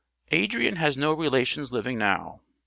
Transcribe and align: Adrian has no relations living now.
Adrian 0.31 0.77
has 0.77 0.97
no 0.97 1.13
relations 1.13 1.71
living 1.71 1.95
now. 1.95 2.41